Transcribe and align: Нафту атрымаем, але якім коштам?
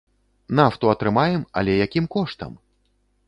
Нафту 0.59 0.85
атрымаем, 0.93 1.41
але 1.61 1.71
якім 1.85 2.05
коштам? 2.15 2.51